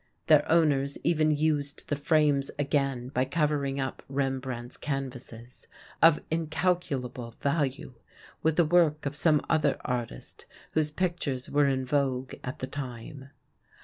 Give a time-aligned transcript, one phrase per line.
[0.25, 5.67] Their owners even used the frames again by covering up Rembrandt's canvases,
[6.01, 7.93] of incalculable value,
[8.41, 13.29] with the work of some other artist whose pictures were in vogue at the time.